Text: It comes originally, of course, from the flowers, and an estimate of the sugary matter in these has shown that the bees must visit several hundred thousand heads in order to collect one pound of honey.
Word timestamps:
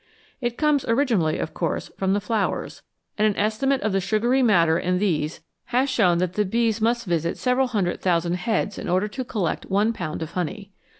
It 0.41 0.57
comes 0.57 0.83
originally, 0.85 1.37
of 1.37 1.53
course, 1.53 1.91
from 1.95 2.13
the 2.13 2.19
flowers, 2.19 2.81
and 3.19 3.27
an 3.27 3.37
estimate 3.39 3.81
of 3.81 3.91
the 3.91 4.01
sugary 4.01 4.41
matter 4.41 4.79
in 4.79 4.97
these 4.97 5.41
has 5.65 5.91
shown 5.91 6.17
that 6.17 6.33
the 6.33 6.43
bees 6.43 6.81
must 6.81 7.05
visit 7.05 7.37
several 7.37 7.67
hundred 7.67 8.01
thousand 8.01 8.33
heads 8.37 8.79
in 8.79 8.89
order 8.89 9.07
to 9.09 9.23
collect 9.23 9.67
one 9.69 9.93
pound 9.93 10.23
of 10.23 10.31
honey. 10.31 10.71